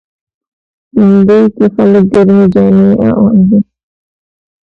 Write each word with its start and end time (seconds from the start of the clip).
لېندۍ 0.95 1.43
کې 1.55 1.65
خلک 1.75 2.05
ګرمې 2.13 2.45
جامې 2.53 2.87
اغوندي. 3.07 3.59